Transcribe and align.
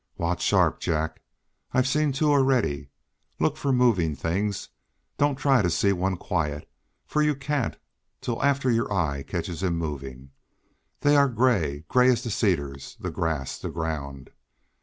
"Watch 0.17 0.41
sharp, 0.41 0.79
Jack. 0.79 1.21
I've 1.73 1.87
seen 1.87 2.11
two 2.11 2.31
already. 2.31 2.89
Look 3.39 3.55
for 3.55 3.71
moving 3.71 4.15
things. 4.15 4.69
Don't 5.19 5.35
try 5.35 5.61
to 5.61 5.69
see 5.69 5.93
one 5.93 6.17
quiet, 6.17 6.67
for 7.05 7.21
you 7.21 7.35
can't 7.35 7.77
till 8.19 8.41
after 8.41 8.71
your 8.71 8.91
eye 8.91 9.21
catches 9.21 9.61
him 9.61 9.77
moving. 9.77 10.31
They 11.01 11.15
are 11.15 11.29
gray, 11.29 11.85
gray 11.87 12.09
as 12.09 12.23
the 12.23 12.31
cedars, 12.31 12.97
the 12.99 13.11
grass, 13.11 13.59
the 13.59 13.69
ground. 13.69 14.31